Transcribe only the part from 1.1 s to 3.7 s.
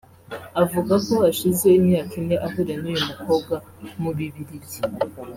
hashize imyaka ine ahuriye n’uyu mukobwa